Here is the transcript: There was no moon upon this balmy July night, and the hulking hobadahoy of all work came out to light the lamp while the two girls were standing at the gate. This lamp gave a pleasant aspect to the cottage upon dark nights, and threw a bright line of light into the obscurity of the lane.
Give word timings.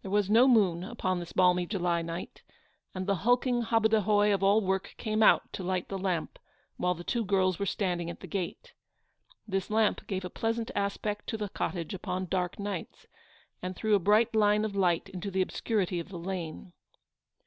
There 0.00 0.10
was 0.10 0.30
no 0.30 0.48
moon 0.48 0.82
upon 0.82 1.20
this 1.20 1.34
balmy 1.34 1.66
July 1.66 2.00
night, 2.00 2.42
and 2.94 3.06
the 3.06 3.16
hulking 3.16 3.64
hobadahoy 3.64 4.32
of 4.32 4.42
all 4.42 4.62
work 4.62 4.94
came 4.96 5.22
out 5.22 5.52
to 5.52 5.62
light 5.62 5.90
the 5.90 5.98
lamp 5.98 6.38
while 6.78 6.94
the 6.94 7.04
two 7.04 7.22
girls 7.22 7.58
were 7.58 7.66
standing 7.66 8.08
at 8.08 8.20
the 8.20 8.26
gate. 8.26 8.72
This 9.46 9.68
lamp 9.68 10.06
gave 10.06 10.24
a 10.24 10.30
pleasant 10.30 10.70
aspect 10.74 11.26
to 11.26 11.36
the 11.36 11.50
cottage 11.50 11.92
upon 11.92 12.28
dark 12.30 12.58
nights, 12.58 13.06
and 13.60 13.76
threw 13.76 13.94
a 13.94 13.98
bright 14.00 14.34
line 14.34 14.64
of 14.64 14.74
light 14.74 15.10
into 15.10 15.30
the 15.30 15.42
obscurity 15.42 16.00
of 16.00 16.08
the 16.08 16.18
lane. 16.18 16.72